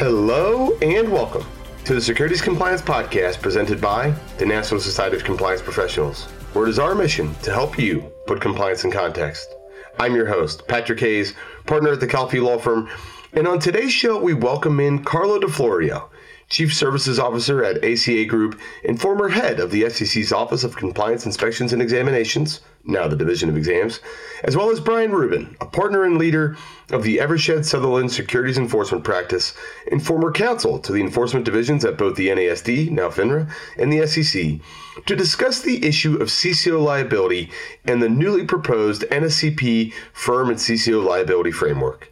[0.00, 1.44] Hello and welcome
[1.84, 6.24] to the Securities Compliance Podcast presented by the National Society of Compliance Professionals,
[6.54, 9.54] where it is our mission to help you put compliance in context.
[9.98, 11.34] I'm your host, Patrick Hayes,
[11.66, 12.88] partner at the Calfee Law Firm,
[13.34, 16.09] and on today's show, we welcome in Carlo di Florio,
[16.50, 21.24] Chief Services Officer at ACA Group and former head of the SEC's Office of Compliance
[21.24, 24.00] Inspections and Examinations, now the Division of Exams,
[24.42, 26.56] as well as Brian Rubin, a partner and leader
[26.90, 29.54] of the Eversheds Sutherland Securities Enforcement Practice
[29.92, 33.48] and former counsel to the enforcement divisions at both the NASD, now FINRA,
[33.78, 34.58] and the SEC,
[35.06, 37.48] to discuss the issue of CCO liability
[37.84, 42.09] and the newly proposed NSCP firm and CCO liability framework.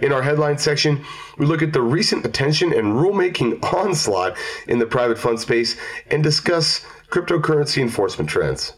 [0.00, 1.04] In our headline section,
[1.38, 5.76] we look at the recent attention and rulemaking onslaught in the private fund space
[6.10, 8.72] and discuss cryptocurrency enforcement trends.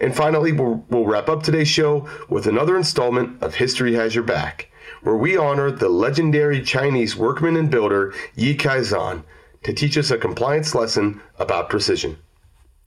[0.00, 4.24] And finally, we'll, we'll, wrap up today's show with another installment of History Has Your
[4.24, 4.70] Back,
[5.02, 9.22] where we honor the legendary Chinese workman and builder Yi Kaizhan
[9.62, 12.16] to teach us a compliance lesson about precision.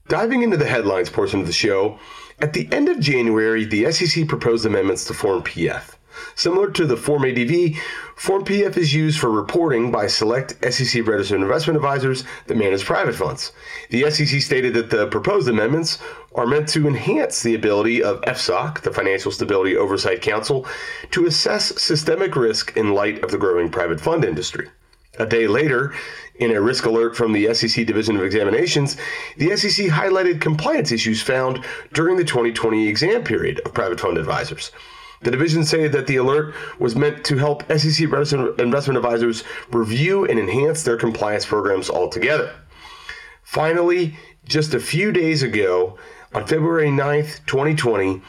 [0.08, 1.98] Diving into the headlines portion of the show,
[2.40, 5.94] at the end of January, the SEC proposed amendments to Form PF.
[6.34, 7.76] Similar to the Form ADV,
[8.16, 13.14] Form PF is used for reporting by select SEC registered investment advisors that manage private
[13.14, 13.52] funds.
[13.90, 15.98] The SEC stated that the proposed amendments
[16.34, 20.66] are meant to enhance the ability of FSOC, the Financial Stability Oversight Council,
[21.10, 24.68] to assess systemic risk in light of the growing private fund industry.
[25.18, 25.94] A day later,
[26.36, 28.96] in a risk alert from the SEC Division of Examinations,
[29.36, 34.72] the SEC highlighted compliance issues found during the 2020 exam period of private fund advisors.
[35.24, 40.38] The division say that the alert was meant to help SEC investment advisors review and
[40.38, 42.52] enhance their compliance programs altogether.
[43.42, 45.98] Finally, just a few days ago,
[46.34, 48.20] on February 9th, 2020,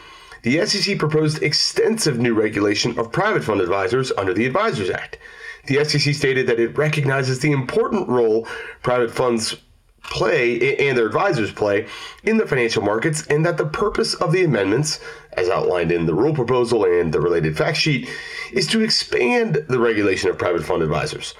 [0.43, 5.17] the SEC proposed extensive new regulation of private fund advisors under the Advisors Act.
[5.65, 8.47] The SEC stated that it recognizes the important role
[8.83, 9.57] private funds
[10.03, 11.87] play and their advisors play
[12.23, 14.99] in the financial markets, and that the purpose of the amendments,
[15.35, 18.09] as outlined in the rule proposal and the related fact sheet,
[18.51, 21.33] is to expand the regulation of private fund advisors.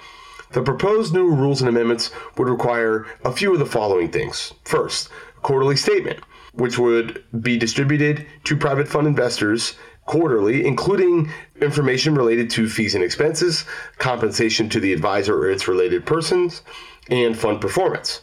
[0.52, 4.52] The proposed new rules and amendments would require a few of the following things.
[4.64, 6.20] First, a quarterly statement,
[6.54, 9.74] which would be distributed to private fund investors
[10.06, 11.30] quarterly, including
[11.60, 13.64] information related to fees and expenses,
[13.98, 16.62] compensation to the advisor or its related persons,
[17.10, 18.20] and fund performance.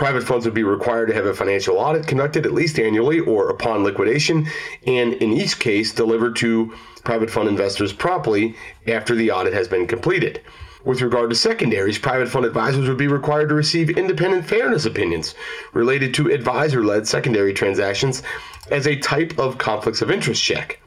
[0.00, 3.50] Private funds would be required to have a financial audit conducted at least annually or
[3.50, 4.46] upon liquidation,
[4.86, 6.72] and in each case, delivered to
[7.04, 8.56] private fund investors promptly
[8.86, 10.40] after the audit has been completed.
[10.86, 15.34] With regard to secondaries, private fund advisors would be required to receive independent fairness opinions
[15.74, 18.22] related to advisor led secondary transactions
[18.70, 20.80] as a type of conflicts of interest check.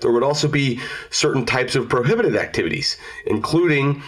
[0.00, 0.78] There would also be
[1.10, 2.96] certain types of prohibited activities,
[3.26, 4.04] including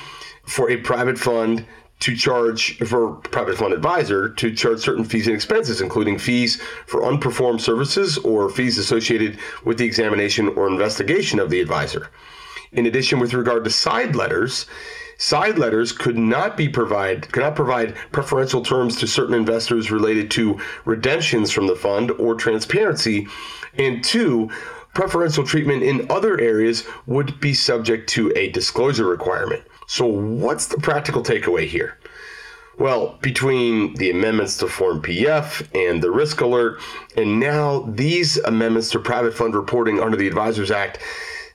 [0.46, 1.66] for a private fund
[2.00, 7.02] to charge for private fund advisor to charge certain fees and expenses, including fees for
[7.02, 12.08] unperformed services or fees associated with the examination or investigation of the advisor.
[12.72, 14.66] In addition, with regard to side letters,
[15.16, 20.30] side letters could not be provide could not provide preferential terms to certain investors related
[20.32, 23.26] to redemptions from the fund or transparency.
[23.76, 24.50] And two,
[24.94, 29.62] preferential treatment in other areas would be subject to a disclosure requirement.
[29.88, 31.96] So, what's the practical takeaway here?
[32.78, 36.78] Well, between the amendments to Form PF and the risk alert,
[37.16, 40.98] and now these amendments to private fund reporting under the Advisors Act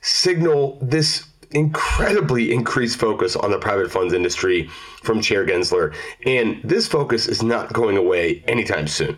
[0.02, 4.68] signal this incredibly increased focus on the private funds industry
[5.04, 5.94] from Chair Gensler.
[6.26, 9.16] And this focus is not going away anytime soon.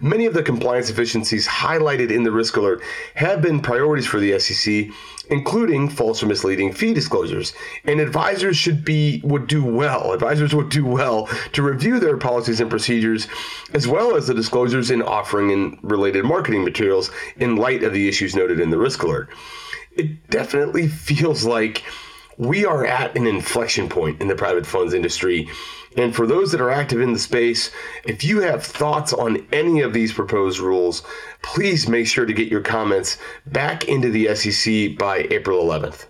[0.00, 2.82] Many of the compliance efficiencies highlighted in the risk alert
[3.14, 4.86] have been priorities for the SEC,
[5.30, 7.54] including false or misleading fee disclosures.
[7.84, 10.12] And advisors should be would do well.
[10.12, 13.28] Advisors would do well to review their policies and procedures,
[13.72, 18.08] as well as the disclosures in offering and related marketing materials in light of the
[18.08, 19.28] issues noted in the risk alert.
[19.96, 21.82] It definitely feels like
[22.38, 25.48] we are at an inflection point in the private funds industry
[25.96, 27.70] and for those that are active in the space,
[28.04, 31.02] if you have thoughts on any of these proposed rules,
[31.42, 36.06] please make sure to get your comments back into the SEC by April 11th.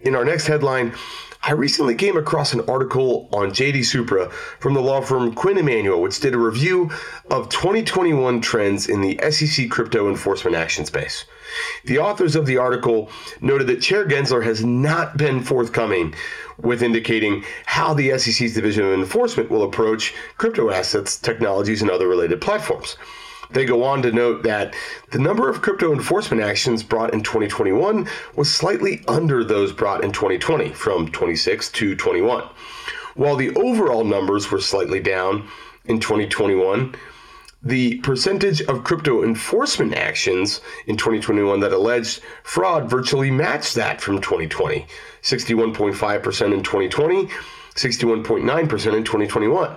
[0.00, 0.94] In our next headline,
[1.42, 6.00] I recently came across an article on JD Supra from the law firm Quinn Emanuel,
[6.00, 6.90] which did a review
[7.30, 11.24] of 2021 trends in the SEC crypto enforcement action space.
[11.84, 13.10] The authors of the article
[13.40, 16.14] noted that Chair Gensler has not been forthcoming
[16.58, 22.08] with indicating how the SEC's Division of Enforcement will approach crypto assets, technologies, and other
[22.08, 22.96] related platforms.
[23.50, 24.74] They go on to note that
[25.10, 28.06] the number of crypto enforcement actions brought in 2021
[28.36, 32.44] was slightly under those brought in 2020, from 26 to 21.
[33.14, 35.48] While the overall numbers were slightly down
[35.86, 36.94] in 2021,
[37.62, 44.20] the percentage of crypto enforcement actions in 2021 that alleged fraud virtually matched that from
[44.20, 44.86] 2020
[45.22, 47.26] 61.5% in 2020,
[47.74, 49.76] 61.9% in 2021.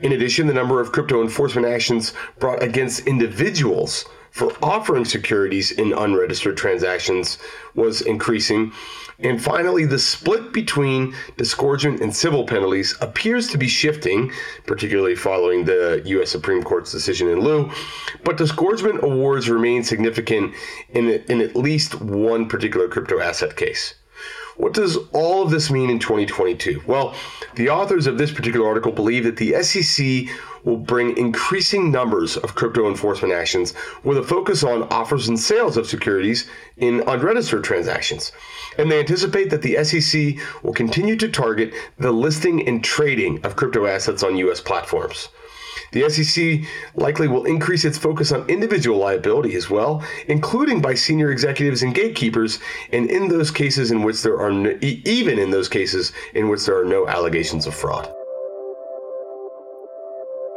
[0.00, 5.92] In addition, the number of crypto enforcement actions brought against individuals for offering securities in
[5.92, 7.38] unregistered transactions
[7.74, 8.72] was increasing.
[9.18, 14.32] And finally, the split between disgorgement and civil penalties appears to be shifting,
[14.66, 16.30] particularly following the U.S.
[16.30, 17.70] Supreme Court's decision in Liu.
[18.24, 20.54] But disgorgement awards remain significant
[20.90, 23.94] in, in at least one particular crypto asset case.
[24.56, 26.82] What does all of this mean in 2022?
[26.86, 27.14] Well,
[27.56, 30.28] the authors of this particular article believe that the SEC
[30.64, 35.76] will bring increasing numbers of crypto enforcement actions with a focus on offers and sales
[35.76, 38.32] of securities in unregistered transactions.
[38.78, 43.56] And they anticipate that the SEC will continue to target the listing and trading of
[43.56, 44.60] crypto assets on U.S.
[44.60, 45.28] platforms.
[45.94, 51.30] The SEC likely will increase its focus on individual liability as well, including by senior
[51.30, 52.58] executives and gatekeepers,
[52.92, 56.66] and in those cases in which there are no, even in those cases in which
[56.66, 58.12] there are no allegations of fraud.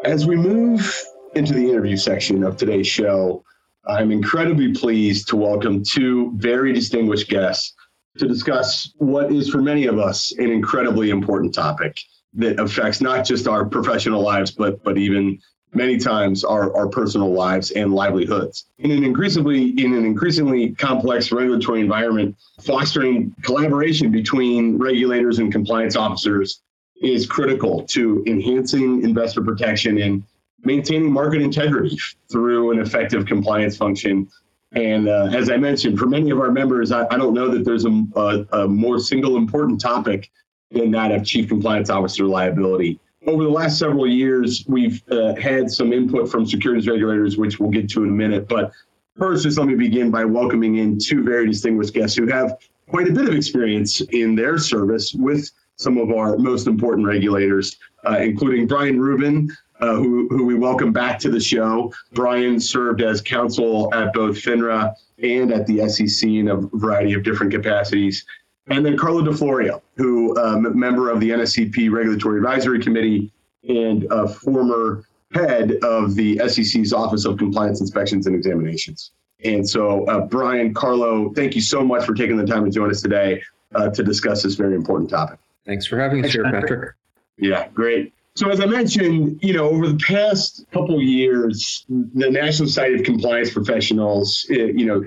[0.05, 1.03] As we move
[1.35, 3.43] into the interview section of today's show,
[3.87, 7.75] I'm incredibly pleased to welcome two very distinguished guests
[8.17, 12.01] to discuss what is for many of us an incredibly important topic
[12.33, 15.39] that affects not just our professional lives, but but even
[15.73, 18.65] many times our, our personal lives and livelihoods.
[18.79, 25.95] In an increasingly in an increasingly complex regulatory environment, fostering collaboration between regulators and compliance
[25.95, 26.61] officers
[27.01, 30.23] is critical to enhancing investor protection and
[30.63, 31.97] maintaining market integrity
[32.31, 34.27] through an effective compliance function.
[34.73, 37.63] And uh, as I mentioned, for many of our members, I, I don't know that
[37.63, 40.29] there's a, a, a more single important topic
[40.71, 42.99] than that of chief compliance officer liability.
[43.25, 47.71] Over the last several years, we've uh, had some input from securities regulators, which we'll
[47.71, 48.47] get to in a minute.
[48.47, 48.71] But
[49.17, 52.57] first, just let me begin by welcoming in two very distinguished guests who have
[52.89, 57.77] quite a bit of experience in their service with some of our most important regulators,
[58.07, 61.93] uh, including Brian Rubin, uh, who, who we welcome back to the show.
[62.13, 67.23] Brian served as counsel at both FINRA and at the SEC in a variety of
[67.23, 68.25] different capacities.
[68.69, 73.31] And then Carlo di Florio, who um, member of the NSCP Regulatory Advisory Committee
[73.67, 75.03] and a former
[75.33, 79.11] head of the SEC's Office of Compliance Inspections and Examinations.
[79.43, 82.89] And so, uh, Brian, Carlo, thank you so much for taking the time to join
[82.89, 83.43] us today
[83.75, 85.39] uh, to discuss this very important topic.
[85.65, 86.95] Thanks for having us here, Patrick.
[87.37, 88.13] Yeah, great.
[88.35, 93.03] So, as I mentioned, you know, over the past couple years, the National Society of
[93.03, 95.03] Compliance Professionals, uh, you know,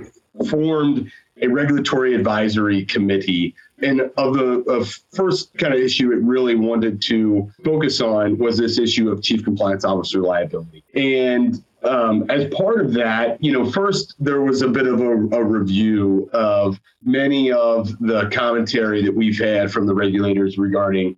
[0.49, 1.11] formed
[1.43, 3.55] a regulatory advisory committee.
[3.83, 8.59] And of the of first kind of issue it really wanted to focus on was
[8.59, 10.85] this issue of chief compliance officer liability.
[10.95, 15.13] And um, as part of that, you know, first there was a bit of a,
[15.35, 21.17] a, review of many of the commentary that we've had from the regulators regarding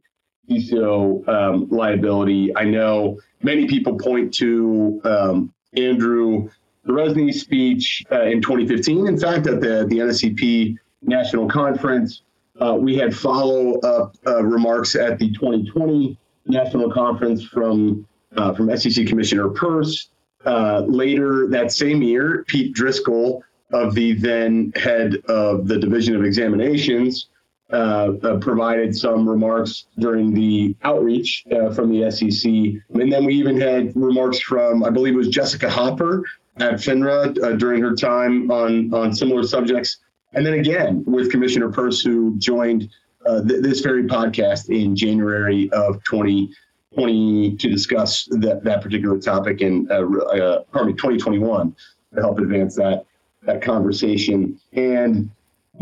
[0.48, 2.56] CCO um, liability.
[2.56, 6.48] I know many people point to um, Andrew
[6.86, 9.06] Ceresney speech uh, in 2015.
[9.06, 12.22] In fact, at the, the NSCP National Conference,
[12.60, 18.74] uh, we had follow up uh, remarks at the 2020 National Conference from, uh, from
[18.76, 20.08] SEC Commissioner Peirce.
[20.44, 26.24] Uh, later that same year, Pete Driscoll of the then head of the Division of
[26.24, 27.28] Examinations
[27.72, 32.50] uh, uh, provided some remarks during the outreach uh, from the SEC.
[33.00, 36.24] And then we even had remarks from, I believe it was Jessica Hopper,
[36.58, 39.98] at FINRA uh, during her time on, on similar subjects.
[40.34, 42.90] And then again with Commissioner Peirce, who joined
[43.26, 49.60] uh, th- this very podcast in January of 2020 to discuss that, that particular topic
[49.60, 51.74] in, uh, uh, pardon me, 2021
[52.14, 53.04] to help advance that,
[53.42, 54.58] that conversation.
[54.72, 55.30] And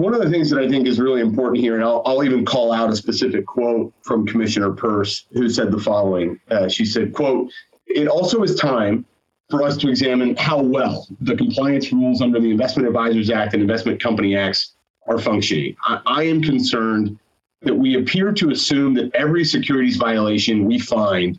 [0.01, 2.45] one of the things that I think is really important here, and I'll, I'll even
[2.45, 6.41] call out a specific quote from Commissioner Peirce, who said the following.
[6.51, 7.51] Uh, she said, quote,
[7.87, 9.05] it also is time
[9.51, 13.63] for us to examine how well the compliance rules under the Investment Advisors Act and
[13.63, 14.75] Investment Company Acts
[15.07, 15.77] are functioning.
[15.85, 17.19] I, I am concerned
[17.63, 21.39] that we appear to assume that every securities violation we find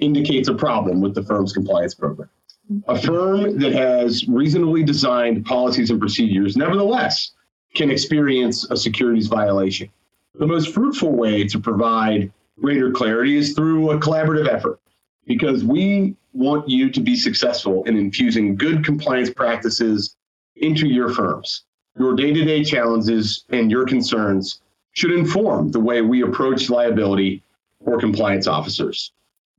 [0.00, 2.30] indicates a problem with the firm's compliance program.
[2.88, 7.32] A firm that has reasonably designed policies and procedures, nevertheless,
[7.74, 9.88] can experience a securities violation.
[10.34, 14.80] The most fruitful way to provide greater clarity is through a collaborative effort
[15.26, 20.16] because we want you to be successful in infusing good compliance practices
[20.56, 21.64] into your firms.
[21.98, 24.60] Your day to day challenges and your concerns
[24.92, 27.42] should inform the way we approach liability
[27.84, 29.12] for compliance officers.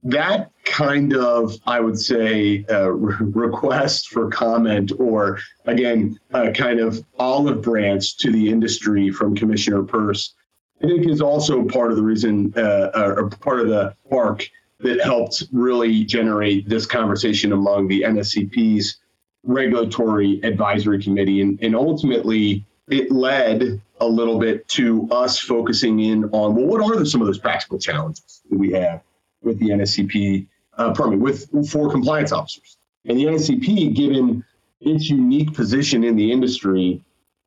[0.03, 7.03] That kind of, I would say, uh, request for comment, or again, a kind of
[7.19, 10.33] olive branch to the industry from Commissioner Peirce,
[10.81, 15.01] I think is also part of the reason, uh, or part of the spark that
[15.01, 18.97] helped really generate this conversation among the NSCP's
[19.43, 21.41] regulatory advisory committee.
[21.41, 26.81] And, and ultimately, it led a little bit to us focusing in on well, what
[26.81, 29.01] are some of those practical challenges that we have
[29.43, 32.77] with the NSCP, uh, pardon me, with for compliance officers.
[33.05, 34.43] And the NSCP, given
[34.79, 37.03] its unique position in the industry,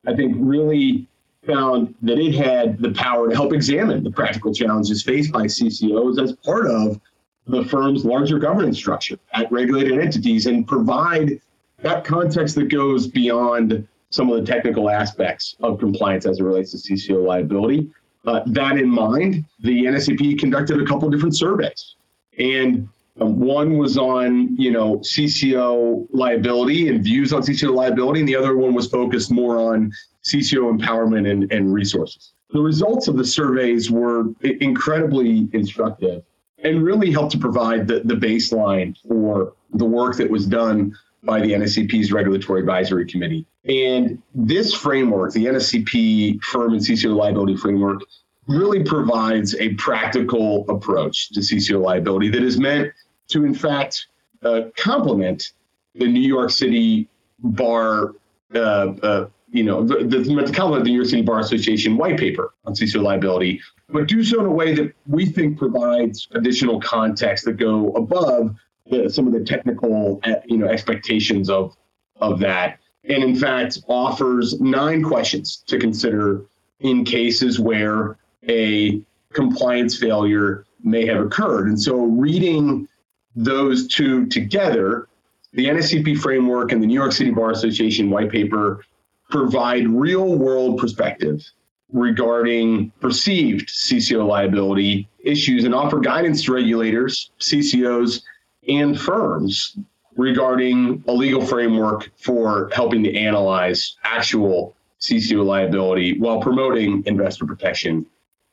[0.06, 1.08] I think really
[1.46, 6.22] found that it had the power to help examine the practical challenges faced by CCOs
[6.22, 7.00] as part of
[7.46, 11.40] the firm's larger governance structure at regulated entities and provide
[11.82, 16.70] that context that goes beyond some of the technical aspects of compliance as it relates
[16.70, 17.90] to CCO liability.
[18.26, 21.96] Uh, that in mind, the NSCP conducted a couple different surveys,
[22.38, 22.88] and
[23.20, 28.36] um, one was on you know CCO liability and views on CCO liability, and the
[28.36, 29.92] other one was focused more on
[30.24, 32.32] CCO empowerment and, and resources.
[32.50, 36.22] The results of the surveys were incredibly instructive
[36.58, 41.40] and really helped to provide the, the baseline for the work that was done by
[41.40, 43.46] the NSCP's Regulatory Advisory Committee.
[43.66, 48.02] And this framework, the NSCP firm and CCO liability framework,
[48.46, 52.92] really provides a practical approach to CCO liability that is meant
[53.28, 54.06] to, in fact,
[54.42, 55.52] uh, complement
[55.94, 58.14] the New York City Bar,
[58.54, 62.52] uh, uh, you know, the, the, complement the New York City Bar Association white paper
[62.66, 67.44] on CCO liability, but do so in a way that we think provides additional context
[67.46, 68.54] that go above
[68.90, 71.76] the, some of the technical uh, you know expectations of
[72.20, 76.44] of that and in fact offers nine questions to consider
[76.80, 78.16] in cases where
[78.48, 79.00] a
[79.32, 81.68] compliance failure may have occurred.
[81.68, 82.88] And so reading
[83.34, 85.08] those two together
[85.54, 88.84] the NSCP framework and the New York City Bar Association white paper
[89.30, 91.44] provide real world perspective
[91.92, 98.22] regarding perceived CCO liability issues and offer guidance to regulators, CCOs,
[98.68, 99.78] and firms
[100.16, 108.06] regarding a legal framework for helping to analyze actual CCO liability while promoting investor protection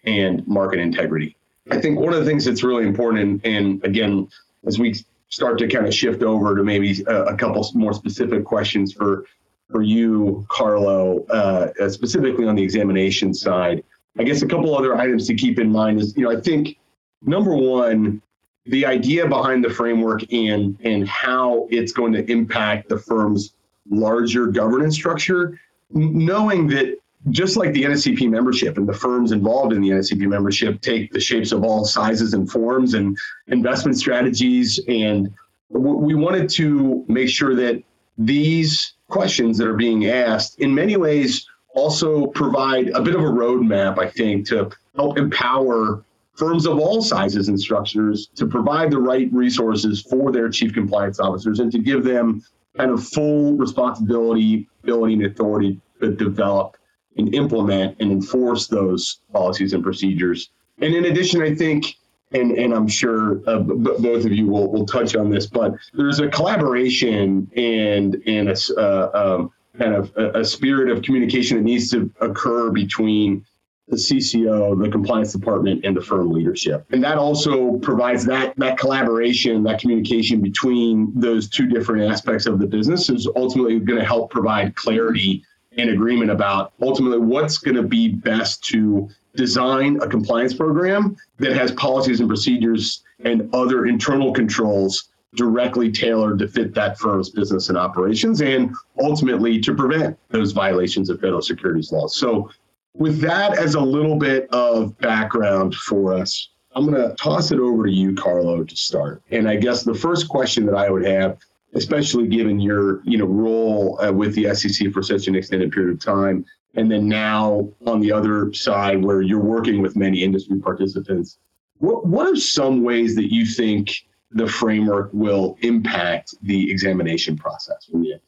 [0.03, 1.35] and market integrity.
[1.69, 4.27] I think one of the things that's really important, and, and again,
[4.65, 4.95] as we
[5.29, 9.25] start to kind of shift over to maybe a, a couple more specific questions for
[9.69, 13.83] for you, Carlo, uh, specifically on the examination side,
[14.19, 16.77] I guess a couple other items to keep in mind is, you know, I think
[17.21, 18.21] number one,
[18.65, 23.53] the idea behind the framework and and how it's going to impact the firm's
[23.89, 25.59] larger governance structure,
[25.91, 26.97] knowing that
[27.29, 31.19] just like the NSCP membership and the firms involved in the NSCP membership take the
[31.19, 35.31] shapes of all sizes and forms and investment strategies, and
[35.69, 37.83] we wanted to make sure that
[38.17, 43.25] these questions that are being asked in many ways also provide a bit of a
[43.25, 46.03] roadmap, I think, to help empower
[46.41, 51.19] firms of all sizes and structures to provide the right resources for their chief compliance
[51.19, 52.43] officers and to give them
[52.75, 56.77] kind of full responsibility, ability, and authority to develop
[57.15, 60.49] and implement and enforce those policies and procedures.
[60.79, 61.95] And in addition, I think,
[62.31, 65.75] and, and I'm sure uh, b- both of you will, will touch on this, but
[65.93, 71.57] there's a collaboration and, and a uh, um, kind of a, a spirit of communication
[71.57, 73.45] that needs to occur between
[73.87, 76.85] the CCO, the compliance department, and the firm leadership.
[76.91, 82.59] And that also provides that that collaboration, that communication between those two different aspects of
[82.59, 85.43] the business is ultimately going to help provide clarity
[85.77, 91.53] and agreement about ultimately what's going to be best to design a compliance program that
[91.53, 97.69] has policies and procedures and other internal controls directly tailored to fit that firm's business
[97.69, 102.17] and operations and ultimately to prevent those violations of federal securities laws.
[102.17, 102.49] So
[102.93, 107.59] with that as a little bit of background for us, I'm going to toss it
[107.59, 109.21] over to you, Carlo, to start.
[109.31, 111.37] And I guess the first question that I would have,
[111.73, 115.93] especially given your you know role uh, with the SEC for such an extended period
[115.93, 116.45] of time,
[116.75, 121.37] and then now on the other side where you're working with many industry participants,
[121.79, 127.85] what what are some ways that you think the framework will impact the examination process
[127.91, 128.19] from the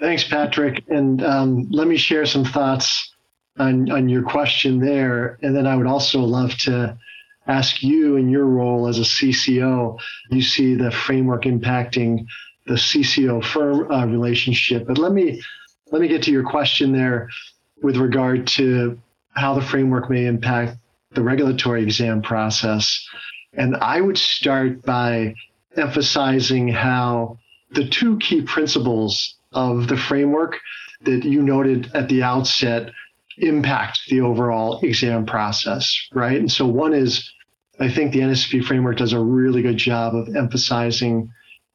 [0.00, 0.82] Thanks, Patrick.
[0.88, 3.11] And um, let me share some thoughts
[3.58, 5.38] on, on your question there.
[5.42, 6.96] And then I would also love to
[7.46, 9.98] ask you in your role as a CCO,
[10.30, 12.26] you see the framework impacting
[12.66, 14.86] the CCO firm uh, relationship.
[14.86, 15.42] But let me
[15.90, 17.28] let me get to your question there
[17.82, 18.98] with regard to
[19.34, 20.78] how the framework may impact
[21.10, 23.04] the regulatory exam process.
[23.54, 25.34] And I would start by
[25.76, 27.38] emphasizing how
[27.72, 30.58] the two key principles of the framework
[31.02, 32.90] that you noted at the outset
[33.38, 36.38] impact the overall exam process, right?
[36.38, 37.32] And so one is
[37.80, 41.32] I think the NSP framework does a really good job of emphasizing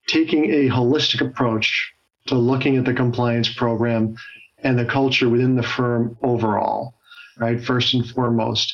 [0.08, 1.92] taking a holistic approach
[2.28, 4.16] to looking at the compliance program
[4.60, 6.96] and the culture within the firm overall,
[7.38, 7.64] right?
[7.64, 8.74] First and foremost.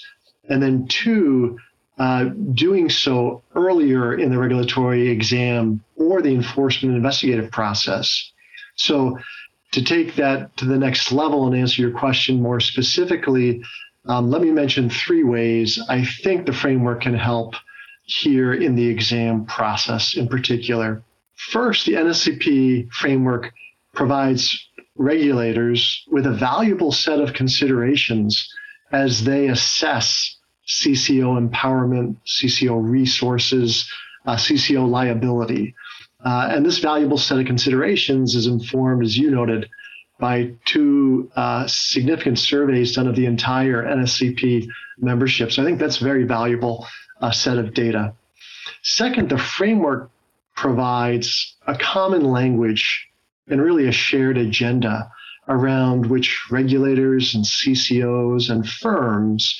[0.49, 1.57] And then two,
[1.97, 8.31] uh, doing so earlier in the regulatory exam or the enforcement investigative process.
[8.75, 9.17] So,
[9.73, 13.63] to take that to the next level and answer your question more specifically,
[14.05, 17.55] um, let me mention three ways I think the framework can help
[18.05, 21.03] here in the exam process in particular.
[21.35, 23.51] First, the NSCP framework
[23.93, 28.47] provides regulators with a valuable set of considerations
[28.91, 30.37] as they assess
[30.67, 33.89] CCO empowerment, CCO resources,
[34.25, 35.75] uh, CCO liability.
[36.23, 39.69] Uh, and this valuable set of considerations is informed, as you noted,
[40.19, 45.51] by two uh, significant surveys done of the entire NSCP membership.
[45.51, 46.87] So I think that's a very valuable
[47.21, 48.13] uh, set of data.
[48.83, 50.11] Second, the framework
[50.55, 53.07] provides a common language
[53.49, 55.11] and really a shared agenda
[55.49, 59.59] around which regulators and CCOs and firms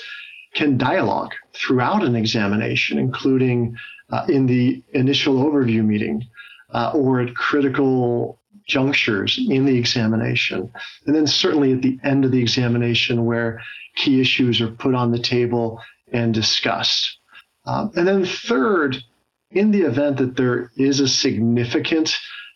[0.53, 3.75] can dialogue throughout an examination, including
[4.12, 6.25] uh, in the initial overview meeting
[6.74, 10.72] uh, or at critical junctures in the examination.
[11.06, 13.62] And then certainly at the end of the examination where
[13.96, 15.80] key issues are put on the table
[16.12, 17.18] and discussed.
[17.65, 19.03] Um, and then third,
[19.51, 22.15] in the event that there is a significant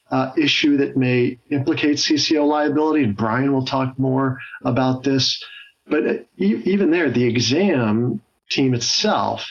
[0.09, 5.43] uh, issue that may implicate CCO liability, and Brian will talk more about this,
[5.85, 9.45] but even there, the exam team itself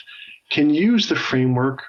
[0.49, 1.83] can use the framework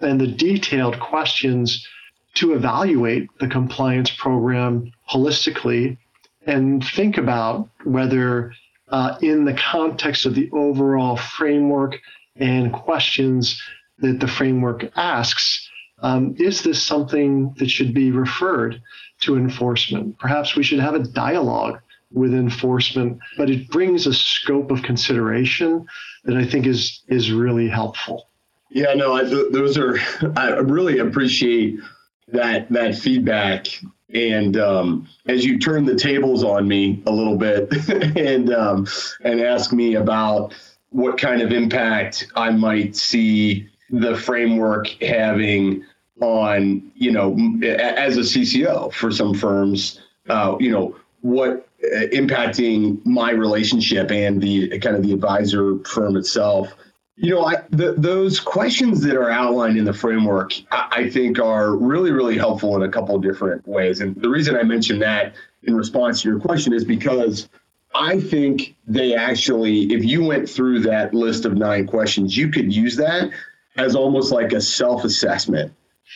[0.00, 1.86] and the detailed questions
[2.34, 5.98] to evaluate the compliance program holistically
[6.46, 8.52] and think about whether,
[8.88, 11.98] uh, in the context of the overall framework
[12.36, 13.62] and questions
[13.98, 15.68] that the framework asks,
[16.00, 18.82] um, is this something that should be referred
[19.20, 20.18] to enforcement?
[20.18, 21.80] Perhaps we should have a dialogue
[22.12, 25.86] with enforcement, but it brings a scope of consideration
[26.24, 28.28] that I think is is really helpful.
[28.70, 29.98] Yeah, no, I, those are.
[30.36, 31.78] I really appreciate
[32.28, 33.68] that that feedback.
[34.14, 37.72] And um, as you turn the tables on me a little bit
[38.16, 38.86] and um,
[39.22, 40.54] and ask me about
[40.90, 45.84] what kind of impact I might see the framework having
[46.20, 47.32] on you know
[47.64, 54.42] as a CCO for some firms, uh, you know what uh, impacting my relationship and
[54.42, 56.74] the kind of the advisor firm itself
[57.22, 61.38] you know, I, the, those questions that are outlined in the framework, I, I, think,
[61.38, 64.00] are really, really helpful in a couple different ways.
[64.00, 67.48] And the reason I mentioned that in response to your question is because
[67.94, 72.74] I think they actually, if you went through that list of nine questions, you could
[72.74, 73.30] use that
[73.76, 75.72] as almost like a self assessment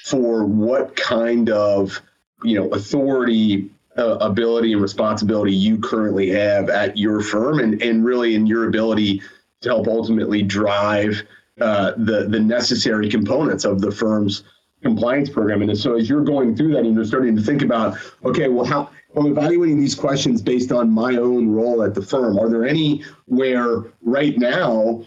[0.06, 2.02] for what kind of,
[2.42, 8.04] you know, authority uh, ability and responsibility you currently have at your firm and, and
[8.04, 9.22] really in your ability
[9.62, 11.22] to help ultimately drive
[11.60, 14.44] uh, the the necessary components of the firm's
[14.82, 15.62] compliance program.
[15.62, 18.64] And so as you're going through that and you're starting to think about, okay, well,
[18.64, 22.38] how I'm evaluating these questions based on my own role at the firm.
[22.38, 25.04] Are there any where right now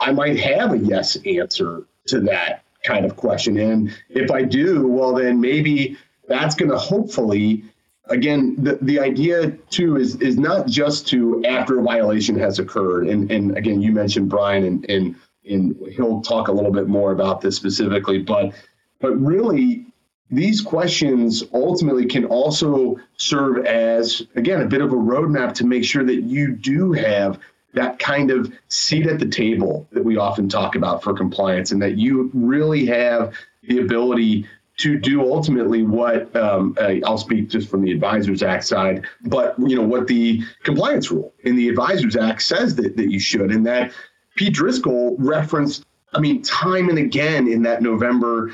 [0.00, 3.56] I might have a yes answer to that kind of question?
[3.58, 7.64] And if I do, well, then maybe that's going to hopefully
[8.06, 13.06] again, the, the idea too is is not just to after a violation has occurred,
[13.08, 15.16] and and again, you mentioned Brian, and and
[15.48, 18.54] and he'll talk a little bit more about this specifically, but
[19.00, 19.86] but really.
[20.34, 25.84] These questions ultimately can also serve as, again, a bit of a roadmap to make
[25.84, 27.38] sure that you do have
[27.74, 31.82] that kind of seat at the table that we often talk about for compliance and
[31.82, 33.34] that you really have
[33.64, 34.46] the ability
[34.82, 39.76] to do ultimately what um, I'll speak just from the Advisors Act side, but you
[39.76, 43.64] know what the compliance rule in the Advisors Act says that, that you should, and
[43.66, 43.92] that
[44.34, 48.48] Pete Driscoll referenced, I mean, time and again in that November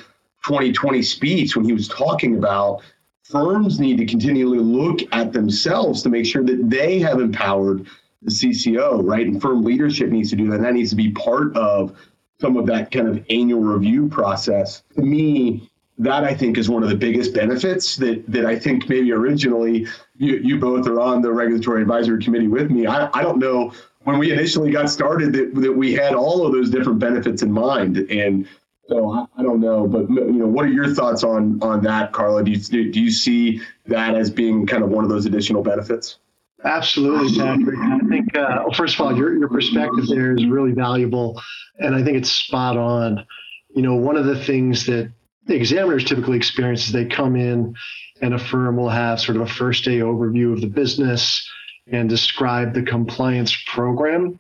[0.44, 2.82] 2020 speech when he was talking about
[3.22, 7.86] firms need to continually look at themselves to make sure that they have empowered
[8.22, 9.26] the CCO, right?
[9.26, 10.56] And firm leadership needs to do that.
[10.56, 11.96] And that needs to be part of
[12.40, 14.82] some of that kind of annual review process.
[14.94, 18.88] To me, that I think is one of the biggest benefits that that I think
[18.88, 22.87] maybe originally you, you both are on the regulatory advisory committee with me.
[22.87, 23.72] I, I don't know
[24.04, 27.52] when we initially got started that, that we had all of those different benefits in
[27.52, 27.98] mind.
[27.98, 28.46] And
[28.88, 32.42] So I don't know, but you know, what are your thoughts on on that, Carlo?
[32.42, 32.58] Do you
[32.92, 36.18] do you see that as being kind of one of those additional benefits?
[36.64, 37.78] Absolutely, Patrick.
[37.78, 41.40] I think uh, well, first of all, your your perspective there is really valuable,
[41.78, 43.26] and I think it's spot on.
[43.74, 45.12] You know, one of the things that
[45.48, 47.74] the examiners typically experience is they come in,
[48.20, 51.48] and a firm will have sort of a first day overview of the business
[51.90, 54.38] and describe the compliance program.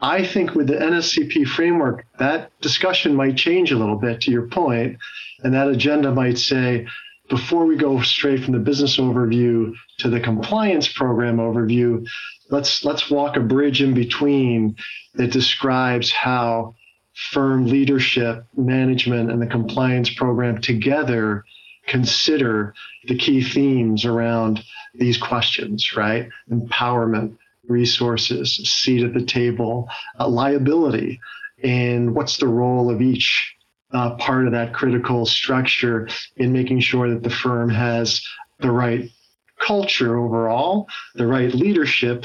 [0.00, 4.48] I think with the NSCP framework, that discussion might change a little bit to your
[4.48, 4.96] point,
[5.42, 6.86] and that agenda might say,
[7.28, 12.06] before we go straight from the business overview to the compliance program overview,
[12.50, 14.76] let's let's walk a bridge in between
[15.14, 16.74] that describes how
[17.14, 21.44] firm leadership, management, and the compliance program together
[21.86, 22.74] consider
[23.08, 24.62] the key themes around
[24.94, 26.28] these questions, right?
[26.50, 27.36] Empowerment,
[27.68, 31.20] resources, seat at the table, uh, liability,
[31.62, 33.54] and what's the role of each
[33.92, 38.26] uh, part of that critical structure in making sure that the firm has
[38.60, 39.10] the right
[39.58, 42.24] culture overall, the right leadership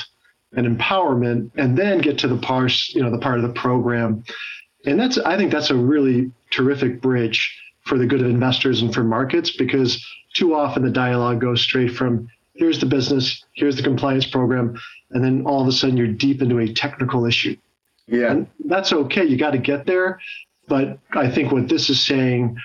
[0.53, 4.23] and empowerment, and then get to the parts, you know, the part of the program.
[4.87, 8.93] And that's, I think that's a really terrific bridge for the good of investors and
[8.93, 13.83] for markets because too often the dialogue goes straight from here's the business, here's the
[13.83, 14.79] compliance program,
[15.11, 17.55] and then all of a sudden you're deep into a technical issue.
[18.07, 18.31] Yeah.
[18.31, 19.25] And that's okay.
[19.25, 20.19] You got to get there.
[20.67, 22.57] But I think what this is saying,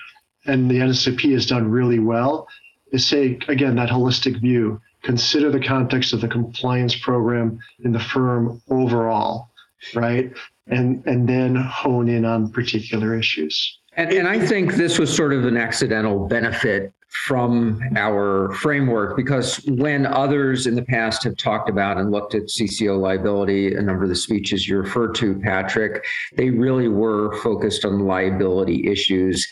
[0.45, 2.47] and the NSCP has done really well,
[2.91, 4.81] is say, again, that holistic view.
[5.03, 9.49] Consider the context of the compliance program in the firm overall,
[9.93, 10.31] right?
[10.67, 13.79] And, and then hone in on particular issues.
[13.97, 19.57] And, and I think this was sort of an accidental benefit from our framework because
[19.67, 24.03] when others in the past have talked about and looked at CCO liability, a number
[24.03, 26.03] of the speeches you referred to, Patrick,
[26.35, 29.47] they really were focused on liability issues.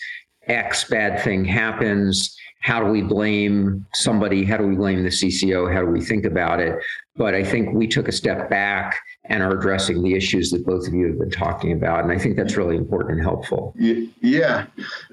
[0.47, 2.35] X bad thing happens.
[2.61, 4.43] How do we blame somebody?
[4.43, 5.71] How do we blame the CCO?
[5.71, 6.79] How do we think about it?
[7.15, 8.99] But I think we took a step back
[9.31, 12.03] and are addressing the issues that both of you have been talking about.
[12.03, 13.73] And I think that's really important and helpful.
[13.77, 14.65] Yeah.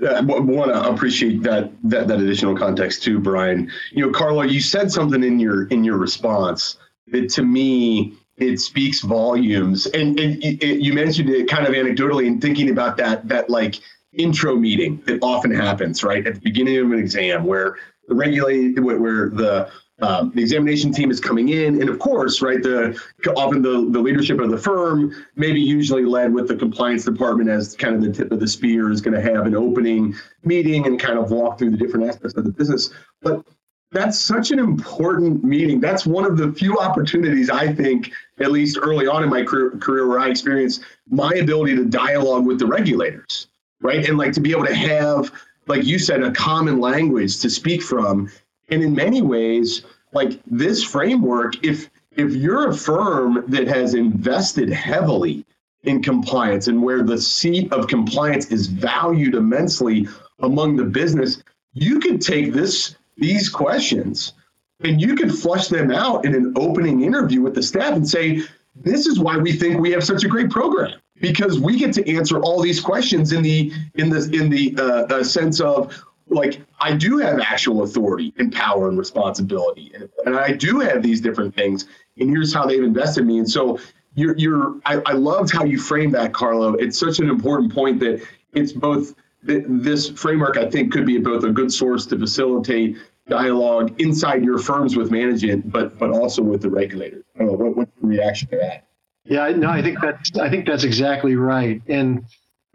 [0.04, 3.70] I want to appreciate that, that, that additional context too, Brian.
[3.92, 6.78] You know, Carlo, you said something in your, in your response
[7.12, 9.86] that to me, it speaks volumes.
[9.86, 13.76] And, and you mentioned it kind of anecdotally and thinking about that, that like
[14.12, 16.26] intro meeting that often happens, right?
[16.26, 17.76] At the beginning of an exam where
[18.08, 22.62] the regulate, where the, um, the examination team is coming in, and of course, right,
[22.62, 23.00] the
[23.36, 27.74] often the, the leadership of the firm, maybe usually led with the compliance department as
[27.74, 31.00] kind of the tip of the spear, is going to have an opening meeting and
[31.00, 32.90] kind of walk through the different aspects of the business.
[33.22, 33.44] But
[33.90, 35.80] that's such an important meeting.
[35.80, 39.70] That's one of the few opportunities I think, at least early on in my career,
[39.78, 43.48] career where I experienced my ability to dialogue with the regulators,
[43.80, 45.32] right, and like to be able to have,
[45.66, 48.30] like you said, a common language to speak from
[48.70, 54.68] and in many ways, like this framework, if if you're a firm that has invested
[54.70, 55.44] heavily
[55.84, 60.08] in compliance and where the seat of compliance is valued immensely
[60.40, 64.32] among the business, you could take this these questions
[64.80, 68.42] and you could flush them out in an opening interview with the staff and say,
[68.76, 72.08] this is why we think we have such a great program because we get to
[72.08, 76.00] answer all these questions in the in the in the uh, uh, sense of
[76.30, 81.02] like I do have actual authority and power and responsibility, and, and I do have
[81.02, 81.86] these different things.
[82.18, 83.38] And here's how they've invested me.
[83.38, 83.78] And so
[84.14, 86.74] you're, you're I, I loved how you framed that, Carlo.
[86.74, 90.56] It's such an important point that it's both this framework.
[90.56, 92.96] I think could be both a good source to facilitate
[93.28, 97.24] dialogue inside your firms with management, but but also with the regulators.
[97.36, 98.86] Know, what, what's the reaction to that?
[99.24, 101.80] Yeah, no, I think that's I think that's exactly right.
[101.88, 102.24] And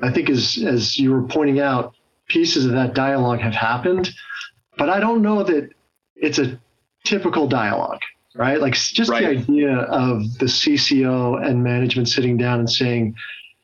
[0.01, 1.95] I think as as you were pointing out,
[2.27, 4.09] pieces of that dialogue have happened,
[4.77, 5.69] but I don't know that
[6.15, 6.59] it's a
[7.05, 8.01] typical dialogue,
[8.35, 8.59] right?
[8.59, 9.21] Like just right.
[9.21, 13.15] the idea of the CCO and management sitting down and saying,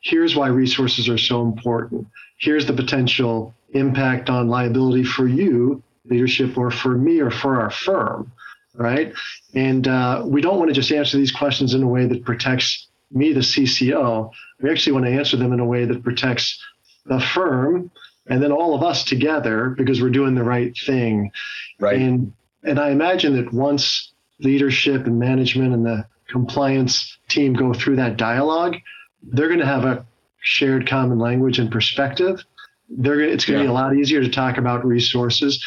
[0.02, 2.06] here's why resources are so important.
[2.38, 7.70] Here's the potential impact on liability for you, leadership, or for me, or for our
[7.70, 8.32] firm,
[8.74, 9.12] right?
[9.54, 12.88] And uh, we don't want to just answer these questions in a way that protects
[13.10, 14.30] me, the CCO.
[14.62, 16.58] We actually want to answer them in a way that protects
[17.06, 17.90] the firm
[18.30, 21.30] and then all of us together because we're doing the right thing.
[21.78, 22.00] Right.
[22.00, 27.96] And and I imagine that once leadership and management and the compliance team go through
[27.96, 28.76] that dialogue,
[29.22, 30.06] they're going to have a
[30.40, 32.42] shared common language and perspective.
[32.88, 33.68] They're it's going to yeah.
[33.68, 35.62] be a lot easier to talk about resources.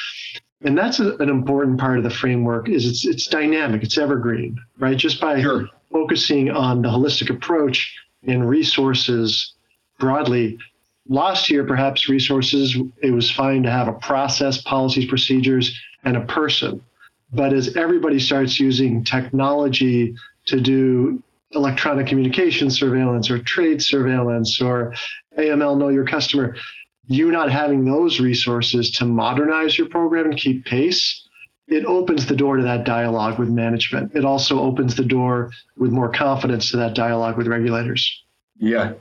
[0.61, 4.57] And that's a, an important part of the framework is it's it's dynamic, it's evergreen,
[4.79, 4.95] right?
[4.95, 5.67] Just by sure.
[5.91, 7.93] focusing on the holistic approach
[8.25, 9.53] and resources
[9.99, 10.57] broadly,
[11.07, 16.21] last year, perhaps resources, it was fine to have a process, policies, procedures, and a
[16.25, 16.81] person.
[17.31, 24.93] But as everybody starts using technology to do electronic communication surveillance or trade surveillance or
[25.37, 26.55] AML know your customer,
[27.07, 31.27] you not having those resources to modernize your program and keep pace,
[31.67, 34.15] it opens the door to that dialogue with management.
[34.15, 38.23] It also opens the door with more confidence to that dialogue with regulators.
[38.57, 38.93] Yeah.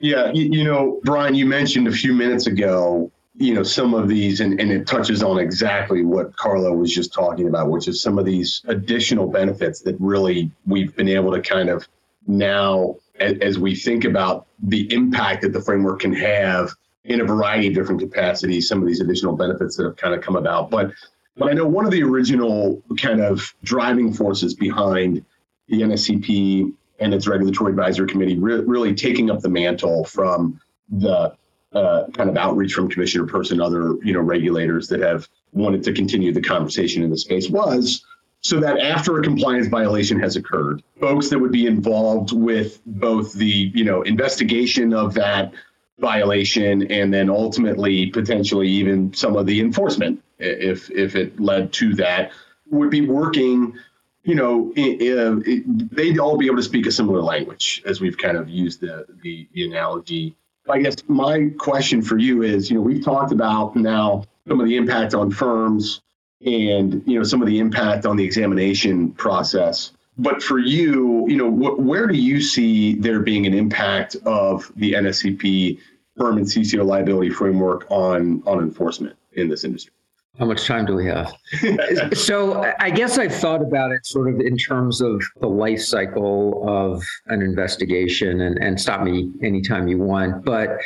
[0.00, 0.32] Yeah.
[0.32, 4.40] You, you know, Brian, you mentioned a few minutes ago, you know, some of these,
[4.40, 8.18] and, and it touches on exactly what Carlo was just talking about, which is some
[8.18, 11.86] of these additional benefits that really we've been able to kind of
[12.26, 16.70] now, as, as we think about the impact that the framework can have
[17.04, 20.22] in a variety of different capacities, some of these additional benefits that have kind of
[20.22, 20.70] come about.
[20.70, 20.92] But
[21.36, 25.24] but I know one of the original kind of driving forces behind
[25.68, 30.60] the NSCP and its regulatory advisory committee re- really taking up the mantle from
[30.90, 31.34] the
[31.72, 35.82] uh, kind of outreach from Commissioner Peirce and other you know regulators that have wanted
[35.84, 38.04] to continue the conversation in the space was
[38.42, 43.32] so that after a compliance violation has occurred, folks that would be involved with both
[43.34, 45.52] the you know investigation of that
[45.98, 51.94] violation and then ultimately potentially even some of the enforcement if if it led to
[51.94, 52.32] that
[52.70, 53.74] would be working
[54.22, 58.18] you know it, it, they'd all be able to speak a similar language as we've
[58.18, 60.36] kind of used the, the the analogy.
[60.68, 64.66] I guess my question for you is you know we've talked about now some of
[64.66, 66.02] the impact on firms
[66.44, 69.92] and you know some of the impact on the examination process.
[70.18, 74.70] But for you you know wh- where do you see there being an impact of
[74.76, 75.78] the nscp
[76.16, 79.92] firm and cco liability framework on on enforcement in this industry
[80.40, 81.32] how much time do we have?
[82.14, 86.64] so I guess I've thought about it sort of in terms of the life cycle
[86.66, 90.42] of an investigation and, and stop me anytime you want.
[90.42, 90.78] But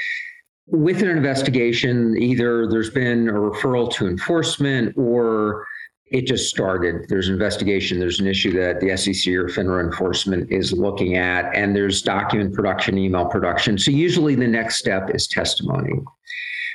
[0.66, 5.64] with an investigation, either there's been a referral to enforcement or
[6.06, 7.08] it just started.
[7.08, 11.54] There's an investigation, there's an issue that the SEC or FINRA enforcement is looking at,
[11.54, 13.78] and there's document production, email production.
[13.78, 16.00] So usually the next step is testimony.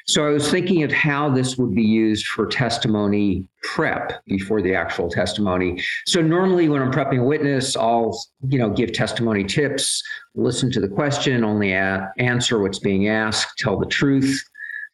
[0.10, 4.74] So I was thinking of how this would be used for testimony prep before the
[4.74, 5.84] actual testimony.
[6.08, 10.02] So normally when I'm prepping a witness, I'll, you know, give testimony tips,
[10.34, 14.44] listen to the question, only answer what's being asked, tell the truth,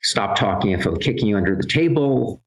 [0.04, 2.42] stop talking if I'm kicking you under the table,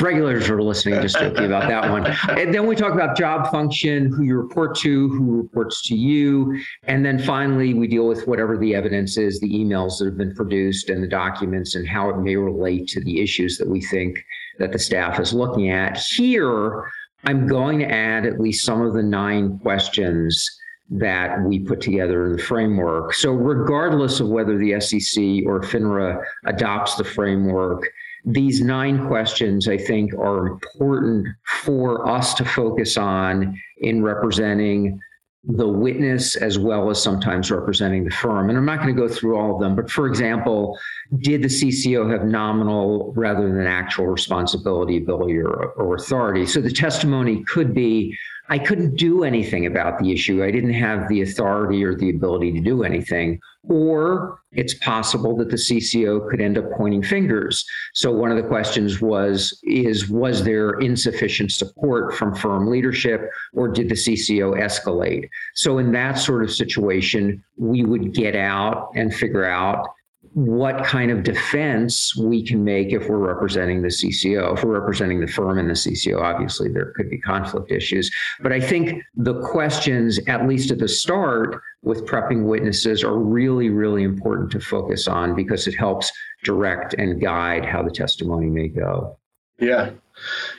[0.00, 2.06] regulars are listening, just joking about that one.
[2.42, 6.60] And then we talk about job function, who you report to, who reports to you.
[6.84, 10.34] And then finally, we deal with whatever the evidence is, the emails that have been
[10.34, 14.24] produced and the documents and how it may relate to the issues that we think
[14.58, 15.98] that the staff is looking at.
[15.98, 16.84] Here,
[17.24, 20.48] I'm going to add at least some of the nine questions
[20.90, 23.14] that we put together in the framework.
[23.14, 27.88] So, regardless of whether the SEC or FINRA adopts the framework,
[28.24, 31.26] these nine questions, I think, are important
[31.64, 35.00] for us to focus on in representing
[35.44, 38.48] the witness as well as sometimes representing the firm.
[38.48, 40.78] And I'm not going to go through all of them, but for example,
[41.18, 46.46] did the CCO have nominal rather than actual responsibility, ability, or, or authority?
[46.46, 48.16] So the testimony could be
[48.52, 50.44] I couldn't do anything about the issue.
[50.44, 53.40] I didn't have the authority or the ability to do anything.
[53.66, 57.64] Or it's possible that the CCO could end up pointing fingers.
[57.94, 63.68] So one of the questions was is was there insufficient support from firm leadership or
[63.68, 65.30] did the CCO escalate?
[65.54, 69.88] So in that sort of situation, we would get out and figure out
[70.34, 74.56] what kind of defense we can make if we're representing the CCO.
[74.56, 78.10] If we're representing the firm and the CCO, obviously there could be conflict issues.
[78.40, 83.68] But I think the questions, at least at the start, with prepping witnesses are really,
[83.68, 86.10] really important to focus on because it helps
[86.44, 89.18] direct and guide how the testimony may go.
[89.58, 89.90] Yeah.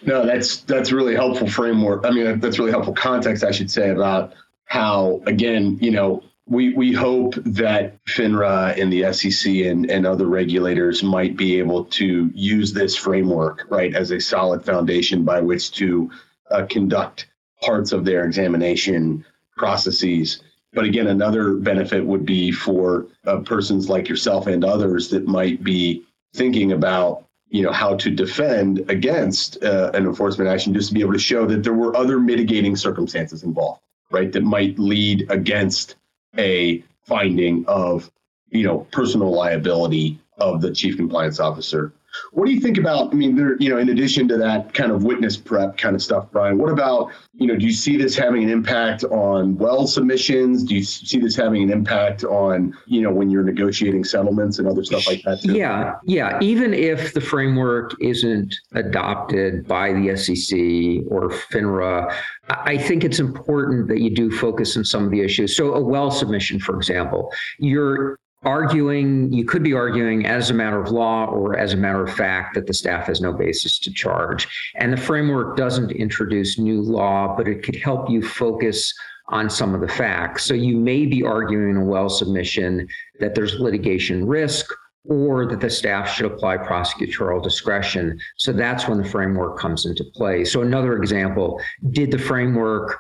[0.03, 2.05] No, that's that's really helpful framework.
[2.05, 4.33] I mean, that's really helpful context, I should say, about
[4.65, 10.27] how again, you know, we we hope that FINRA and the SEC and, and other
[10.27, 15.71] regulators might be able to use this framework right as a solid foundation by which
[15.73, 16.11] to
[16.51, 17.27] uh, conduct
[17.61, 19.25] parts of their examination
[19.55, 20.41] processes.
[20.73, 25.63] But again, another benefit would be for uh, persons like yourself and others that might
[25.63, 26.03] be
[26.33, 31.01] thinking about you know how to defend against uh, an enforcement action just to be
[31.01, 33.79] able to show that there were other mitigating circumstances involved
[34.09, 35.95] right that might lead against
[36.37, 38.09] a finding of
[38.49, 41.93] you know personal liability of the chief compliance officer.
[42.31, 43.11] What do you think about?
[43.11, 46.01] I mean, there, you know, in addition to that kind of witness prep kind of
[46.01, 46.59] stuff, Brian.
[46.59, 50.63] What about, you know, do you see this having an impact on Wells submissions?
[50.63, 54.67] Do you see this having an impact on, you know, when you're negotiating settlements and
[54.67, 55.41] other stuff like that?
[55.41, 55.53] Too?
[55.53, 56.37] Yeah, yeah.
[56.39, 62.15] Even if the framework isn't adopted by the SEC or FINRA,
[62.49, 65.55] I think it's important that you do focus on some of the issues.
[65.55, 70.79] So, a Wells submission, for example, you're arguing, you could be arguing as a matter
[70.81, 73.93] of law or as a matter of fact that the staff has no basis to
[73.93, 74.47] charge.
[74.75, 78.93] And the framework doesn't introduce new law, but it could help you focus
[79.29, 80.43] on some of the facts.
[80.43, 82.87] So you may be arguing a Wells submission
[83.21, 84.73] that there's litigation risk
[85.05, 88.17] or that the staff should apply prosecutorial discretion.
[88.37, 90.45] So that's when the framework comes into play.
[90.45, 91.59] So another example,
[91.91, 92.99] did the framework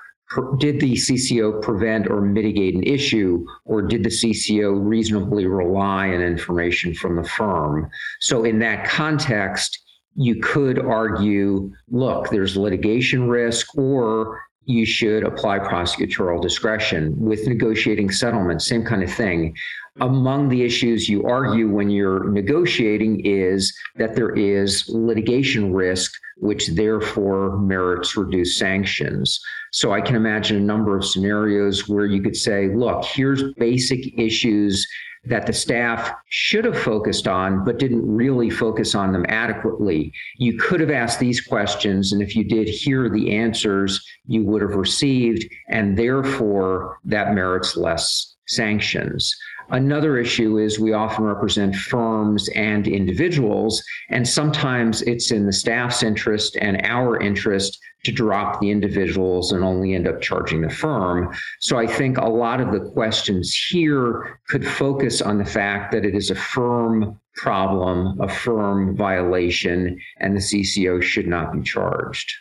[0.57, 6.21] did the CCO prevent or mitigate an issue, or did the CCO reasonably rely on
[6.21, 7.89] information from the firm?
[8.19, 9.79] So, in that context,
[10.15, 17.13] you could argue look, there's litigation risk, or you should apply prosecutorial discretion.
[17.19, 19.55] With negotiating settlements, same kind of thing.
[20.01, 26.69] Among the issues you argue when you're negotiating is that there is litigation risk, which
[26.69, 29.39] therefore merits reduced sanctions.
[29.71, 34.17] So I can imagine a number of scenarios where you could say, look, here's basic
[34.17, 34.87] issues
[35.25, 40.11] that the staff should have focused on, but didn't really focus on them adequately.
[40.37, 44.61] You could have asked these questions, and if you did hear the answers, you would
[44.61, 49.33] have received, and therefore that merits less sanctions.
[49.73, 56.03] Another issue is we often represent firms and individuals, and sometimes it's in the staff's
[56.03, 61.33] interest and our interest to drop the individuals and only end up charging the firm.
[61.59, 66.05] So I think a lot of the questions here could focus on the fact that
[66.05, 72.31] it is a firm problem, a firm violation, and the CCO should not be charged.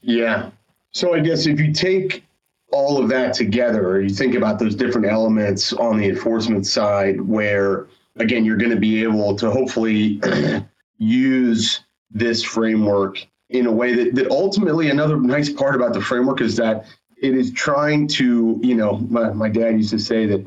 [0.00, 0.48] Yeah.
[0.92, 2.24] So I guess if you take
[2.72, 7.86] all of that together, you think about those different elements on the enforcement side, where
[8.16, 10.20] again, you're going to be able to hopefully
[10.98, 11.80] use
[12.10, 16.56] this framework in a way that, that ultimately another nice part about the framework is
[16.56, 20.44] that it is trying to, you know, my, my dad used to say that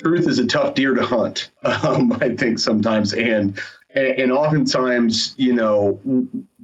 [0.00, 3.12] truth is a tough deer to hunt, um, I think sometimes.
[3.14, 3.60] And,
[3.94, 6.00] and oftentimes, you know,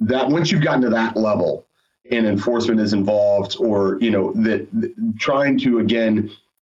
[0.01, 1.65] that once you've gotten to that level
[2.09, 6.31] and enforcement is involved or, you know, that, that trying to, again,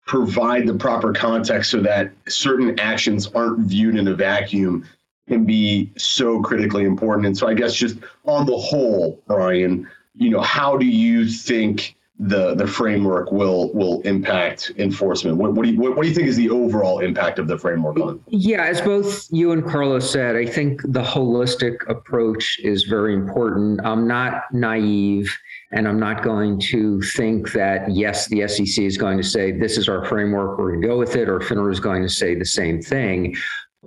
[0.05, 4.85] provide the proper context so that certain actions aren't viewed in a vacuum
[5.27, 7.25] can be so critically important.
[7.25, 11.95] And so I guess just on the whole, Brian, you know, how do you think
[12.17, 15.37] the the framework will will impact enforcement?
[15.37, 17.57] What, what do you what, what, do you think is the overall impact of the
[17.57, 18.23] framework on?
[18.27, 23.81] Yeah, as both you and Carlos said, I think the holistic approach is very important.
[23.83, 25.35] I'm not naive.
[25.71, 29.77] And I'm not going to think that, yes, the SEC is going to say, this
[29.77, 32.33] is our framework, we're going to go with it, or FINRA is going to say
[32.33, 33.35] the same thing.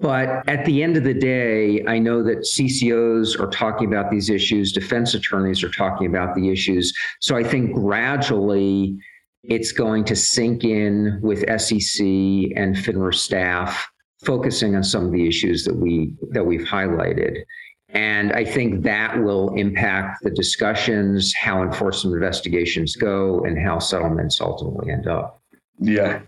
[0.00, 4.30] But at the end of the day, I know that CCOs are talking about these
[4.30, 6.92] issues, defense attorneys are talking about the issues.
[7.20, 8.96] So I think gradually
[9.42, 13.88] it's going to sink in with SEC and FINRA staff
[14.24, 17.42] focusing on some of the issues that we that we've highlighted.
[17.90, 24.40] And I think that will impact the discussions, how enforcement investigations go, and how settlements
[24.40, 25.40] ultimately end up.
[25.80, 26.20] Yeah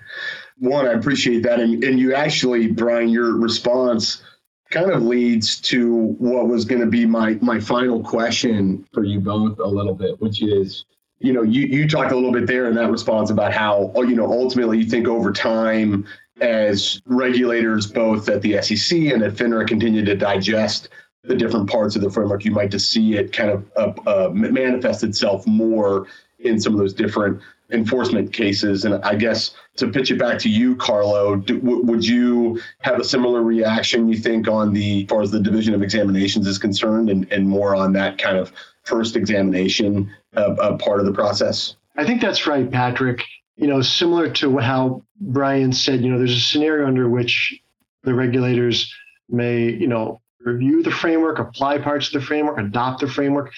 [0.60, 1.58] one, I appreciate that.
[1.58, 4.22] And, and you actually, Brian, your response
[4.70, 9.20] kind of leads to what was going to be my, my final question for you
[9.20, 10.84] both a little bit, which is,
[11.18, 14.14] you know, you, you talked a little bit there in that response about how, you
[14.14, 16.06] know, ultimately you think over time
[16.40, 20.88] as regulators, both at the SEC and at FINRA continue to digest
[21.24, 24.30] the different parts of the framework, you might just see it kind of uh, uh,
[24.30, 26.06] manifest itself more
[26.38, 27.40] in some of those different
[27.72, 28.84] enforcement cases.
[28.84, 32.98] And I guess to pitch it back to you, Carlo, do, w- would you have
[32.98, 36.58] a similar reaction, you think, on the, as far as the division of examinations is
[36.58, 38.52] concerned and, and more on that kind of
[38.84, 41.76] first examination uh, uh, part of the process?
[41.96, 43.22] I think that's right, Patrick.
[43.56, 47.60] You know, similar to how Brian said, you know, there's a scenario under which
[48.02, 48.92] the regulators
[49.28, 53.52] may, you know, review the framework, apply parts of the framework, adopt the framework.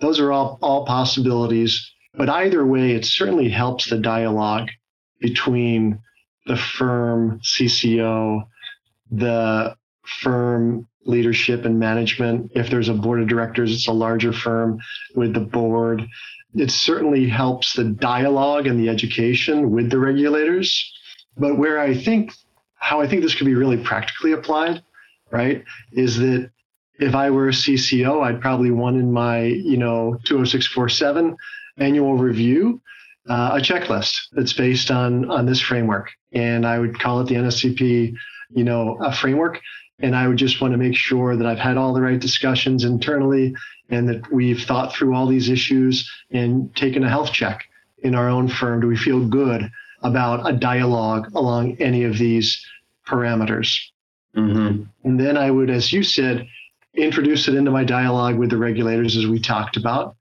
[0.00, 4.70] Those are all, all possibilities but either way, it certainly helps the dialogue
[5.20, 6.00] between
[6.46, 8.46] the firm CCO,
[9.10, 12.52] the firm leadership and management.
[12.54, 14.78] If there's a board of directors, it's a larger firm
[15.14, 16.06] with the board.
[16.54, 20.92] It certainly helps the dialogue and the education with the regulators.
[21.36, 22.32] But where I think,
[22.74, 24.82] how I think this could be really practically applied,
[25.30, 26.50] right, is that
[26.98, 31.36] if I were a CCO, I'd probably want in my, you know, 20647
[31.78, 32.80] annual review
[33.28, 37.34] uh, a checklist that's based on on this framework, and I would call it the
[37.34, 38.14] NSCP,
[38.50, 39.60] you know, a framework.
[40.00, 42.84] And I would just want to make sure that I've had all the right discussions
[42.84, 43.54] internally,
[43.90, 47.64] and that we've thought through all these issues and taken a health check
[47.98, 48.80] in our own firm.
[48.80, 49.68] Do we feel good
[50.02, 52.64] about a dialogue along any of these
[53.06, 53.76] parameters?
[54.36, 54.84] Mm-hmm.
[55.02, 56.46] And then I would, as you said,
[56.94, 60.16] introduce it into my dialogue with the regulators as we talked about.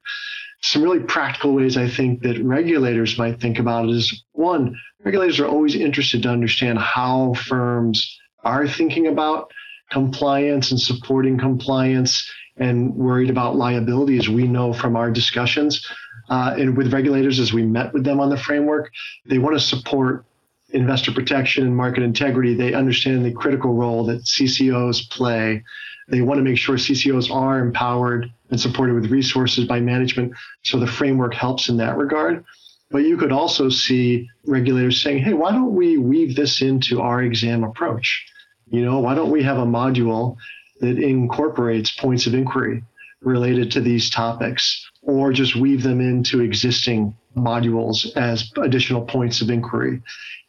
[0.61, 5.39] Some really practical ways I think that regulators might think about it is one, regulators
[5.39, 9.51] are always interested to understand how firms are thinking about
[9.91, 15.87] compliance and supporting compliance and worried about liability, as we know from our discussions.
[16.29, 18.91] Uh, and with regulators, as we met with them on the framework,
[19.27, 20.25] they want to support
[20.69, 22.53] investor protection and market integrity.
[22.53, 25.63] They understand the critical role that CCOs play
[26.07, 30.33] they want to make sure CCOs are empowered and supported with resources by management.
[30.63, 32.45] So the framework helps in that regard.
[32.89, 37.21] But you could also see regulators saying, hey, why don't we weave this into our
[37.21, 38.25] exam approach?
[38.69, 40.37] You know, why don't we have a module
[40.79, 42.83] that incorporates points of inquiry
[43.21, 49.49] related to these topics or just weave them into existing modules as additional points of
[49.49, 50.01] inquiry.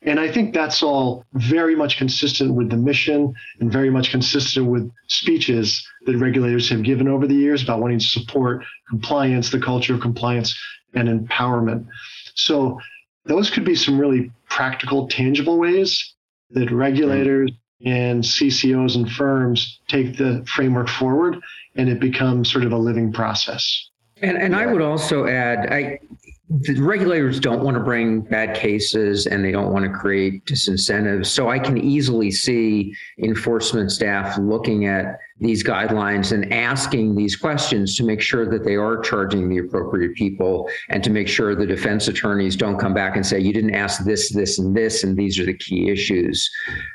[0.02, 4.66] And I think that's all very much consistent with the mission and very much consistent
[4.66, 9.60] with speeches that regulators have given over the years about wanting to support compliance, the
[9.60, 10.58] culture of compliance,
[10.94, 11.86] and empowerment.
[12.34, 12.78] So
[13.24, 16.14] those could be some really practical, tangible ways
[16.50, 16.76] that hmm.
[16.76, 17.50] regulators
[17.84, 21.38] and CCOs and firms take the framework forward
[21.76, 23.88] and it becomes sort of a living process.
[24.20, 26.00] And, and I would also add, I,
[26.50, 31.26] the regulators don't want to bring bad cases and they don't want to create disincentives.
[31.26, 37.96] So I can easily see enforcement staff looking at these guidelines and asking these questions
[37.96, 41.66] to make sure that they are charging the appropriate people and to make sure the
[41.66, 45.18] defense attorneys don't come back and say, you didn't ask this, this, and this, and
[45.18, 46.50] these are the key issues.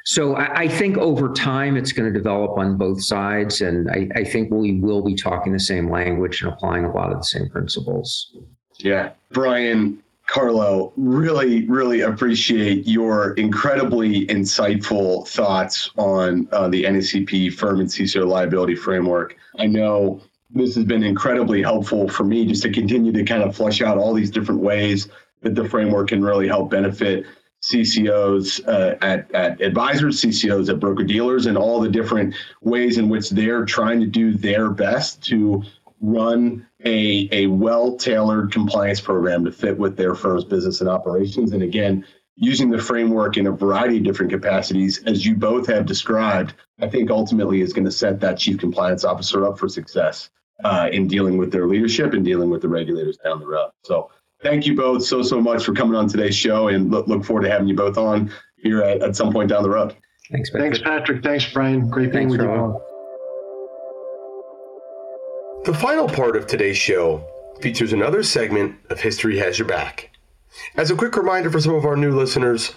[0.05, 3.61] So I, I think over time it's going to develop on both sides.
[3.61, 7.11] And I, I think we will be talking the same language and applying a lot
[7.11, 8.35] of the same principles.
[8.83, 9.11] Yeah.
[9.31, 17.89] Brian, Carlo, really, really appreciate your incredibly insightful thoughts on uh, the NSCP firm and
[17.89, 19.35] CCO liability framework.
[19.57, 23.55] I know this has been incredibly helpful for me just to continue to kind of
[23.55, 25.07] flush out all these different ways
[25.41, 27.25] that the framework can really help benefit
[27.63, 33.07] CCOs uh, at, at advisors, CCOs at broker dealers, and all the different ways in
[33.07, 35.63] which they're trying to do their best to
[36.03, 41.53] run a, a well tailored compliance program to fit with their firm's business and operations.
[41.53, 45.85] And again, using the framework in a variety of different capacities, as you both have
[45.85, 50.29] described, I think ultimately is going to set that chief compliance officer up for success
[50.63, 53.71] uh, in dealing with their leadership and dealing with the regulators down the road.
[53.85, 57.23] So thank you both so, so much for coming on today's show and look, look
[57.23, 59.95] forward to having you both on here at, at some point down the road.
[60.31, 60.63] Thanks, Patrick.
[60.63, 61.23] Thanks, Patrick.
[61.23, 61.89] Thanks, Brian.
[61.89, 62.81] Great being Thanks, with you.
[65.65, 67.25] The final part of today's show
[67.61, 70.09] features another segment of History Has Your Back.
[70.75, 72.73] As a quick reminder for some of our new listeners,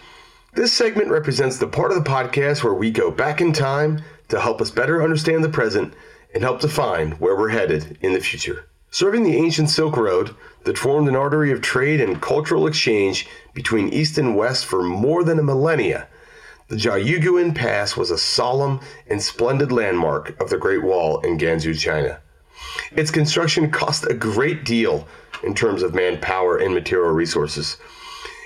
[0.55, 4.41] this segment represents the part of the podcast where we go back in time to
[4.41, 5.95] help us better understand the present
[6.33, 8.69] and help define where we're headed in the future.
[8.93, 13.89] Serving the ancient Silk Road that formed an artery of trade and cultural exchange between
[13.89, 16.07] East and West for more than a millennia,
[16.69, 18.79] the Jiayuguan Pass was a solemn
[19.09, 22.21] and splendid landmark of the Great Wall in Gansu, China.
[22.93, 25.07] Its construction cost a great deal
[25.43, 27.77] in terms of manpower and material resources.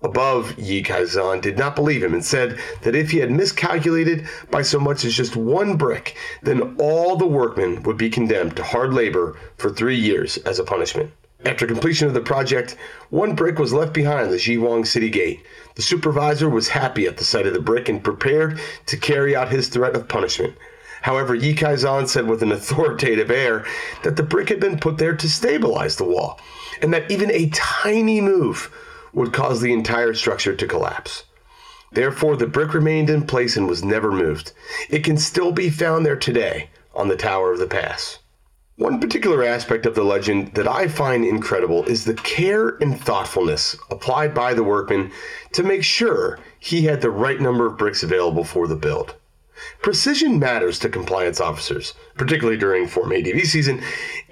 [0.03, 4.61] above Yi Kaizhan did not believe him and said that if he had miscalculated by
[4.61, 8.93] so much as just one brick, then all the workmen would be condemned to hard
[8.93, 11.11] labor for three years as a punishment.
[11.45, 12.75] After completion of the project,
[13.09, 15.45] one brick was left behind the Jiwang city gate.
[15.75, 19.51] The supervisor was happy at the sight of the brick and prepared to carry out
[19.51, 20.55] his threat of punishment.
[21.03, 23.65] However, Yi Kaizhan said with an authoritative air
[24.03, 26.39] that the brick had been put there to stabilize the wall,
[26.81, 28.71] and that even a tiny move
[29.13, 31.23] would cause the entire structure to collapse.
[31.91, 34.53] Therefore, the brick remained in place and was never moved.
[34.89, 38.19] It can still be found there today on the Tower of the Pass.
[38.77, 43.75] One particular aspect of the legend that I find incredible is the care and thoughtfulness
[43.89, 45.11] applied by the workman
[45.53, 49.15] to make sure he had the right number of bricks available for the build.
[49.81, 53.81] Precision matters to compliance officers, particularly during Form ADV season,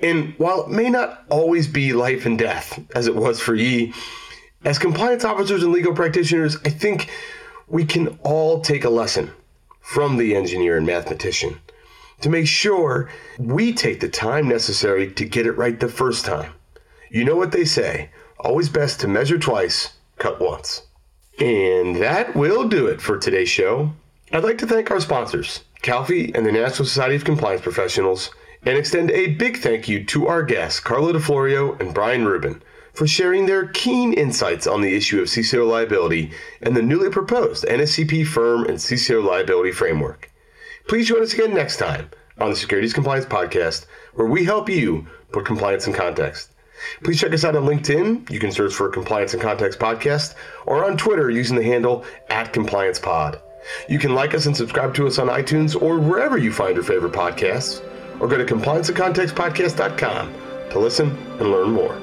[0.03, 3.93] and while it may not always be life and death, as it was for Yi,
[4.63, 7.09] as compliance officers and legal practitioners, I think
[7.67, 9.31] we can all take a lesson
[9.81, 11.59] from the engineer and mathematician
[12.21, 16.53] to make sure we take the time necessary to get it right the first time.
[17.09, 18.09] You know what they say
[18.39, 20.83] always best to measure twice, cut once.
[21.39, 23.91] And that will do it for today's show.
[24.31, 28.31] I'd like to thank our sponsors, CalFE and the National Society of Compliance Professionals,
[28.63, 32.61] and extend a big thank you to our guests, Carlo di Florio and Brian Rubin,
[32.93, 37.65] for sharing their keen insights on the issue of CCO liability and the newly proposed
[37.65, 40.31] NSCP firm and CCO liability framework.
[40.87, 45.07] Please join us again next time on the Securities Compliance Podcast, where we help you
[45.31, 46.51] put compliance in context.
[47.03, 48.29] Please check us out on LinkedIn.
[48.29, 52.53] You can search for Compliance in Context Podcast or on Twitter using the handle at
[52.53, 53.41] CompliancePod.
[53.89, 56.83] You can like us and subscribe to us on iTunes or wherever you find your
[56.83, 57.81] favorite podcasts,
[58.19, 60.33] or go to complianceincontextpodcast.com
[60.69, 61.09] to listen
[61.39, 61.99] and learn more.